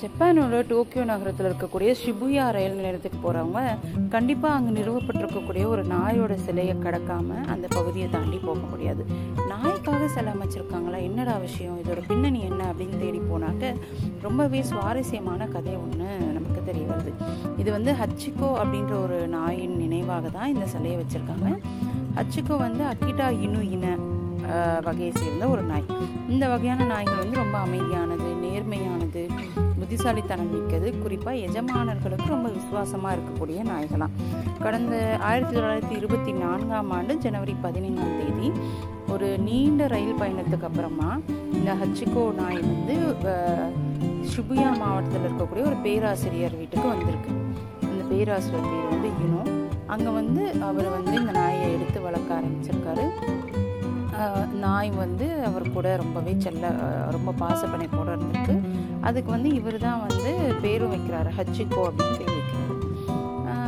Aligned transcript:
ஜப்பானோட 0.00 0.58
Tokyo 0.68 1.02
நகரத்தில் 1.10 1.46
இருக்கக்கூடிய 1.48 1.90
Shibuya 2.00 2.44
ரயில் 2.56 2.76
நிலையத்துக்கு 2.78 3.18
போகிறவங்க 3.24 3.60
கண்டிப்பாக 4.14 4.56
அங்கே 4.58 4.72
நிறுவப்பட்டிருக்கக்கூடிய 4.78 5.64
ஒரு 5.72 5.82
நாயோட 5.92 6.34
சிலையை 6.44 6.74
கடக்காம 6.84 7.36
அந்த 7.52 7.66
பகுதியை 7.76 8.08
தாண்டி 8.14 8.38
போக 8.46 8.60
முடியாது. 8.70 9.02
நாய்க்காக 9.50 10.06
சிலை 10.14 10.32
அமைச்சிருக்காங்களா? 10.36 10.98
என்னடா 11.08 11.34
விஷயம்? 11.46 11.76
இதோட 11.82 12.00
பின்னணி 12.10 12.40
என்ன 12.50 12.62
அப்படின்னு 12.70 13.00
தேடி 13.02 13.20
போனாக்க 13.32 13.74
ரொம்பவே 14.26 14.62
சுவாரஸ்யமான 14.70 15.48
கதை 15.54 15.74
ஒன்று 15.84 16.08
நமக்கு 16.36 16.60
தெரிய 16.70 16.86
வருது. 16.92 17.12
இது 17.62 17.70
வந்து 17.76 17.92
ஹச்சிகோ 18.02 18.50
அப்படின்ற 18.60 18.94
ஒரு 19.04 19.20
நாயின் 19.36 19.76
நினைவாக 19.84 20.28
தான் 20.38 20.52
இந்த 20.54 20.66
சிலையை 20.74 20.98
வச்சுருக்காங்க. 21.02 21.50
ஹச்சிகோ 22.20 22.56
வந்து 22.66 22.84
அக்கிட்டா 22.92 23.28
இனு 23.46 23.62
இன 23.76 23.96
வகையை 24.86 25.12
சேர்ந்த 25.22 25.44
ஒரு 25.54 25.62
நாய். 25.72 25.90
இந்த 26.34 26.44
வகையான 26.52 26.86
நாய்கள் 26.92 27.22
வந்து 27.24 27.42
ரொம்ப 27.42 27.56
அமைதியானது 27.66 28.28
நேர்மையானது 28.46 29.24
புத்திசாலித்தனம் 29.90 30.50
மிக்கது. 30.50 30.98
குறிப்பாக 30.98 31.36
எஜமானர்களுக்கு 31.36 32.26
ரொம்ப 32.28 32.48
விசுவாசமாக 32.48 33.14
இருக்கக்கூடிய 33.14 33.58
நாய்களாம். 33.64 34.12
கடந்த 34.58 34.92
ஆயிரத்தி 35.20 35.54
தொள்ளாயிரத்தி 35.56 35.94
இருபத்தி 35.96 36.32
நான்காம் 36.42 36.90
ஆண்டு 36.90 37.18
ஜனவரி 37.18 37.54
பதினைந்தாம் 37.62 38.14
தேதி 38.18 38.48
ஒரு 39.08 39.38
நீண்ட 39.38 39.86
ரயில் 39.86 40.20
பயணத்துக்கு 40.20 40.62
அப்புறமா 40.62 41.08
இந்த 41.52 41.72
ஹச்சிகோ 41.74 42.34
நாய் 42.34 42.60
வந்து 42.62 42.96
ஆஹ், 43.32 43.72
ஷிபுயா 44.30 44.70
மாவட்டத்தில் 44.78 45.26
இருக்கக்கூடிய 45.28 45.64
ஒரு 45.66 45.78
பேராசிரியர் 45.82 46.56
வீட்டுக்கு 46.56 46.88
வந்திருக்கு. 46.88 47.32
அந்த 47.84 48.02
பேராசிரியர் 48.10 48.70
பேர் 48.70 48.88
வந்து 48.90 49.10
யுனோ. 49.20 49.42
அங்கே 49.86 50.10
வந்து 50.12 50.42
அவர் 50.62 50.88
வந்து 50.88 51.12
இந்த 51.14 51.32
நாயை 51.32 51.66
எடுத்து 51.72 52.00
வளர்க்க 52.00 52.38
ஆரம்பிச்சிருக்காரு. 52.38 53.06
நாய் 54.80 54.90
வந்து 54.90 55.44
அவர் 55.44 55.72
கூட 55.72 55.96
ரொம்பவே 55.96 56.34
செல்ல 56.38 56.66
ரொம்ப 57.10 57.32
ரொம்ப 57.32 57.86
கூட 57.86 58.14
இருந்திருக்கு. 58.14 58.54
அதுக்கு 59.00 59.30
வந்து 59.30 59.54
இவர் 59.54 59.78
தான் 59.78 60.06
வந்து 60.06 60.30
பேரும் 60.62 60.92
வைக்கிறாரு 60.92 61.30
ஹச்சிக்கோ 61.38 61.80
அப்படின்னு 61.80 62.16
பேர் 62.18 62.30
வைக்கிறாரு. 62.30 62.76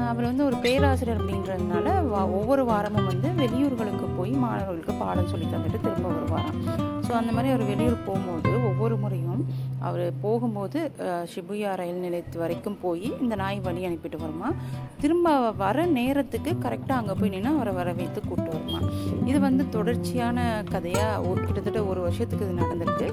அவர் 0.09 0.25
வந்து 0.25 0.45
ஒரு 0.45 0.57
பேராசிரியர் 0.57 1.21
அப்படின்றதுனால 1.21 1.89
வா- 2.07 2.31
ஒவ்வொரு 2.31 2.65
வாரமும் 2.65 3.07
வந்து 3.07 3.29
வெளியூர்களுக்கு 3.29 4.17
போய் 4.17 4.31
மாணவர்களுக்கு 4.31 4.93
பாடம் 4.95 5.29
சொல்லி 5.29 5.47
தந்துட்டு 5.47 5.81
திரும்ப 5.81 6.09
வருவாராம். 6.09 6.59
ஸோ 7.07 7.13
அந்த 7.13 7.33
மாதிரி 7.33 7.53
அவர் 7.53 7.67
வெளியூர் 7.67 8.05
போகும்போது 8.05 8.65
ஒவ்வொரு 8.67 8.97
முறையும் 8.97 9.43
அவர் 9.89 10.03
போகும்போது 10.25 10.79
ஷிபுயா 11.33 11.71
ரயில் 11.81 12.03
நிலையத்து 12.05 12.37
வரைக்கும் 12.43 12.79
போய் 12.83 13.07
இந்த 13.23 13.35
நாய் 13.43 13.61
வழி 13.67 13.83
அனுப்பிட்டு 13.89 14.19
வருமா? 14.25 14.49
திரும்ப 15.03 15.35
வர 15.63 15.87
நேரத்துக்கு 15.99 16.53
கரெக்டாக 16.65 17.01
அங்கே 17.01 17.15
போய் 17.21 17.33
நின்று 17.35 17.73
அவரை 17.75 17.95
வைத்து 18.01 18.21
கூப்பிட்டு 18.29 18.53
வருமா? 18.57 18.81
இது 19.31 19.39
வந்து 19.47 19.65
தொடர்ச்சியான 19.77 20.47
கதையாக 20.75 21.23
ஒரு 21.31 21.41
கிட்டத்தட்ட 21.47 21.83
ஒரு 21.93 22.01
வருஷத்துக்கு 22.07 22.47
இது 22.49 22.61
நடந்திருக்கு. 22.63 23.09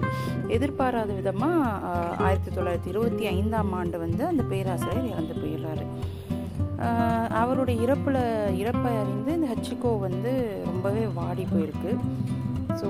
எதிர்பாராத 0.58 1.11
விதமாக 1.20 1.92
ஆயிரத்தி 2.28 2.52
தொள்ளாயிரத்தி 2.58 2.92
இருபத்தி 2.94 3.26
ஐந்தாம் 3.36 3.73
ஆண்டு 3.80 4.00
வந்து 4.06 4.26
அந்த 4.31 4.44
பேராசிரியர் 4.54 5.11
இறந்து 5.14 5.36
போயிடுறாரு. 5.42 5.86
அவருடைய 7.42 7.78
இறப்பில் 7.86 8.22
இறப்பை 8.64 8.92
அறிந்து 9.00 9.31
இந்த 9.38 9.48
ஹச்சிகோ 9.54 9.92
வந்து 10.08 10.31
ரொம்பவே 10.67 11.04
வாடி 11.17 11.45
போயிருக்கு. 11.54 11.94
ஸோ 12.70 12.88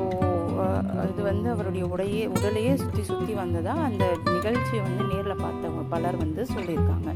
இது 1.09 1.22
uh, 1.23 1.27
வந்து 1.30 1.47
அவருடைய 1.53 1.83
உடையே 1.85 2.23
உடலையே 2.35 2.75
சுற்றி 2.77 3.03
சுற்றி 3.03 3.33
வந்ததாக 3.33 3.86
அந்த 3.89 4.05
நிகழ்ச்சியை 4.36 4.81
வந்து 4.88 5.03
நேரில் 5.11 5.44
பார்த்தவங்க 5.44 5.83
பலர் 5.94 6.17
வந்து 6.23 6.41
சொல்லியிருக்காங்க. 6.53 7.09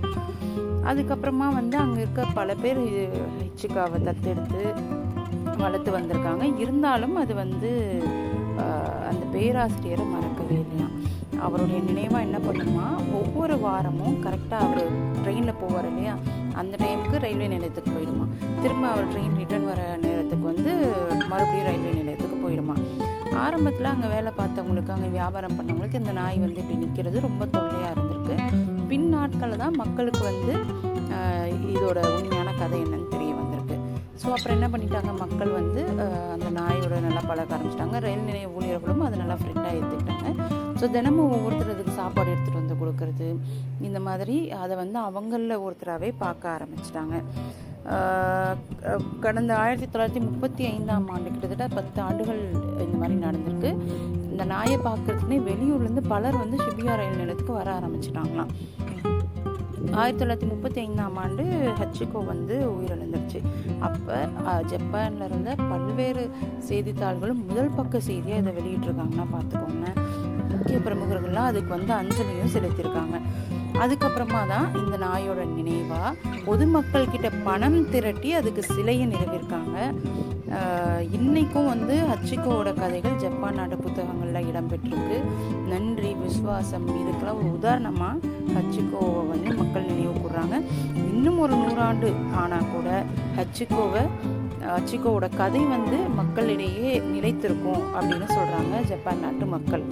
அதுக்கப்புறமா 0.89 1.47
வந்து 1.59 1.77
அங்கே 1.77 1.99
இருக்க 2.01 2.23
பல 2.39 2.55
பேர் 2.55 2.79
இது 2.87 3.03
ஹிச்சிகாவை 3.41 3.99
தத்தெடுத்து 4.07 4.63
வளர்த்து 5.63 5.91
வந்திருக்காங்க. 5.97 6.43
இருந்தாலும் 6.63 7.15
அது 7.15 7.33
வந்து 7.35 7.71
அந்த 9.09 9.23
பேராசிரியரை 9.33 10.05
மறக்கவே 10.13 10.57
இல்லையா? 10.63 10.87
அவருடைய 11.45 11.79
நினைவாக 11.89 12.25
என்ன 12.27 12.37
பண்ணுமா 12.47 12.87
ஒவ்வொரு 13.19 13.59
வாரமும் 13.59 14.17
கரெக்டாக 14.25 14.65
அவர் 14.67 14.83
ட்ரெயினில் 15.23 15.59
போவார் 15.63 15.89
இல்லையா? 15.91 16.13
அந்த 16.61 16.73
டைமுக்கு 16.83 17.23
ரயில்வே 17.25 17.47
நிலையத்துக்கு 17.55 17.91
போயிடுமா. 17.95 18.25
திரும்ப 18.63 18.87
அவர் 18.87 19.11
ட்ரெயின் 19.13 19.37
ரிட்டர்ன் 19.41 19.69
வர 19.71 19.81
நேரத்துக்கு 20.05 20.45
வந்து 20.51 20.73
மறுபடியும் 21.31 21.67
ரயில்வே 21.69 21.93
நிலையத்துக்கு 21.99 22.37
போயிடுமா 22.37 22.52
ஆரம்பத்தில் 23.43 23.91
அங்கே 23.93 24.07
வேலை 24.15 24.31
பார்த்தவங்களுக்கு 24.39 24.93
அங்கே 24.95 25.09
வியாபாரம் 25.17 25.57
பண்ணவங்களுக்கு 25.57 26.01
இந்த 26.01 26.13
நாய் 26.19 26.43
வந்து 26.45 26.61
இப்படி 26.63 26.79
நிற்கிறது 26.83 27.25
ரொம்ப 27.27 27.45
தொல்லையாக 27.55 27.93
இருந்திருக்கு. 27.95 28.35
பின் 28.91 29.07
நாட்களில் 29.15 29.63
தான் 29.63 29.79
மக்களுக்கு 29.83 30.23
வந்து 30.31 30.53
இதோட 31.75 31.99
உண்மையான 32.17 32.49
கதை 32.61 32.77
என்னன்னு 32.83 33.11
தெரிய 33.13 33.31
வந்திருக்கு. 33.39 33.75
ஸோ 34.21 34.27
அப்புறம் 34.35 34.55
என்ன 34.57 34.67
பண்ணிட்டாங்க? 34.73 35.11
மக்கள் 35.23 35.51
வந்து 35.59 35.81
அந்த 36.35 36.49
நாயோட 36.59 36.93
நல்லா 37.07 37.23
பழக 37.29 37.55
ஆரம்பிச்சிட்டாங்க. 37.57 37.97
ரயில் 38.05 38.27
நிலைய 38.29 38.47
ஊழியர்களும் 38.57 39.05
அதை 39.07 39.17
நல்லா 39.23 39.37
ஃப்ரெண்டாக 39.41 39.77
எடுத்துக்கிட்டாங்க 39.79 40.29
ஸோ 40.79 40.85
தினமும் 40.95 41.33
ஒவ்வொருத்தர் 41.35 41.73
அதுக்கு 41.73 41.99
சாப்பாடு 41.99 42.31
எடுத்துகிட்டு 42.33 42.61
வந்து 42.61 42.79
கொடுக்கறது 42.79 43.27
இந்த 43.87 43.99
மாதிரி 44.07 44.37
அதை 44.63 44.73
வந்து 44.83 44.97
அவங்களில் 45.09 45.61
ஒருத்தராகவே 45.65 46.09
பார்க்க 46.23 46.55
ஆரம்பிச்சிட்டாங்க. 46.55 47.15
கடந்த 49.23 49.51
ஆயிரத்தி 49.61 49.87
தொள்ளாயிரத்தி 49.93 50.21
முப்பத்தி 50.27 50.63
ஐந்தாம் 50.73 51.07
ஆண்டு 51.13 51.33
கிட்டத்தட்ட 51.33 51.65
பத்து 51.77 51.99
ஆண்டுகள் 52.05 52.41
மாதிரி 53.03 53.19
நடந்திருக்கு. 53.27 53.71
இந்த 54.33 54.45
நாயை 54.53 54.77
பார்க்கறதுக்குனே 54.87 55.39
வெளியூர்லேருந்து 55.49 56.03
பலர் 56.13 56.41
வந்து 56.43 56.57
ஷிபியா 56.65 56.95
ரயில் 57.01 57.19
நிலையத்துக்கு 57.21 57.59
வர 57.59 57.69
ஆரம்பிச்சிட்டாங்களாம். 57.79 58.53
ஆயிரத்தி 60.01 60.19
தொள்ளாயிரத்தி 60.19 60.47
முப்பத்தி 60.51 60.79
ஐந்தாம் 60.83 61.17
ஆண்டு 61.23 61.43
ஹச்சிகோ 61.79 62.19
வந்து 62.29 62.55
உயிரிழந்துருச்சு. 62.75 63.39
அப்போ 63.87 64.15
ஜப்பானில் 64.71 65.25
இருந்த 65.27 65.49
பல்வேறு 65.71 66.23
செய்தித்தாள்களும் 66.69 67.41
முதல் 67.49 67.75
பக்க 67.79 67.99
செய்தியாக 68.07 68.41
இதை 68.43 68.53
வெளியிட்டிருக்காங்கன்னா 68.59 69.25
பார்த்துக்கோங்க. 69.35 69.89
முக்கிய 70.51 70.77
பிரமுகர்கள்லாம் 70.85 71.49
அதுக்கு 71.51 71.71
வந்து 71.77 71.93
அஞ்சலியும் 72.01 72.53
செலுத்தியிருக்காங்க. 72.55 73.17
அதுக்கப்புறமா 73.83 74.41
தான் 74.51 74.67
இந்த 74.81 74.95
நாயோட 75.05 75.41
நினைவாக 75.57 76.11
பொதுமக்கள் 76.47 77.11
கிட்ட 77.13 77.29
பணம் 77.47 77.79
திரட்டி 77.93 78.29
அதுக்கு 78.39 78.63
சிலையை 78.73 79.05
நிறுவியிருக்காங்க. 79.13 79.77
இன்றைக்கும் 81.17 81.69
வந்து 81.71 81.95
ஹச்சிகோவோட 82.09 82.71
கதைகள் 82.81 83.21
ஜப்பான் 83.23 83.57
நாட்டு 83.59 83.77
புத்தகங்களில் 83.85 84.47
இடம்பெற்றிருக்கு. 84.49 85.17
நன்றி 85.71 86.11
விசுவாசம். 86.23 86.85
இதுக்கெல்லாம் 87.01 87.39
ஒரு 87.41 87.49
உதாரணமாக 87.57 88.31
ஹச்சிகோவை 88.57 89.23
வந்து 89.31 89.49
மக்கள் 89.61 89.89
நினைவு 89.91 90.13
கூடுறாங்க 90.19 90.55
இன்னும் 91.13 91.41
ஒரு 91.45 91.57
நூறாண்டு 91.63 92.11
ஆனால் 92.43 92.71
கூட 92.75 92.89
ஹச்சிகோவை 93.39 94.03
ஹச்சிகோவோட 94.75 95.27
கதை 95.39 95.61
வந்து 95.75 95.97
மக்களிடையே 96.19 96.91
நிலைத்திருக்கும் 97.13 97.83
அப்படின்னு 97.97 98.27
சொல்கிறாங்க 98.37 98.75
ஜப்பான் 98.91 99.23
நாட்டு 99.25 99.45
மக்கள். 99.55 99.85